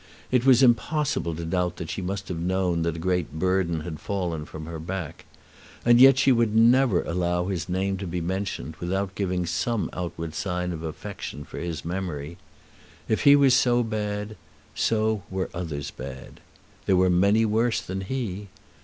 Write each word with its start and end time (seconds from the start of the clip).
It 0.31 0.47
was 0.47 0.63
impossible 0.63 1.35
to 1.35 1.45
doubt 1.45 1.75
that 1.77 1.91
she 1.91 2.01
must 2.01 2.27
have 2.29 2.39
known 2.39 2.81
that 2.81 2.95
a 2.95 2.97
great 2.99 3.33
burden 3.37 3.81
had 3.81 3.99
fallen 3.99 4.45
from 4.45 4.65
her 4.65 4.79
back. 4.79 5.25
And 5.85 6.01
yet 6.01 6.17
she 6.17 6.31
would 6.31 6.55
never 6.55 7.03
allow 7.03 7.45
his 7.45 7.69
name 7.69 7.97
to 7.97 8.07
be 8.07 8.19
mentioned 8.19 8.77
without 8.77 9.13
giving 9.13 9.45
some 9.45 9.91
outward 9.93 10.33
sign 10.33 10.71
of 10.71 10.81
affection 10.81 11.43
for 11.43 11.59
his 11.59 11.85
memory. 11.85 12.37
If 13.07 13.25
he 13.25 13.35
was 13.35 13.63
bad, 13.63 14.37
so 14.73 15.21
were 15.29 15.51
others 15.53 15.91
bad. 15.91 16.39
There 16.87 16.95
were 16.97 17.11
many 17.11 17.45
worse 17.45 17.79
than 17.79 18.01
he. 18.01 18.47